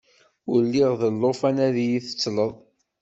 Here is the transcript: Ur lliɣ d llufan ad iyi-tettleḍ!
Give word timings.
Ur 0.51 0.59
lliɣ 0.65 0.91
d 1.01 1.03
llufan 1.13 1.57
ad 1.67 1.75
iyi-tettleḍ! 1.83 2.53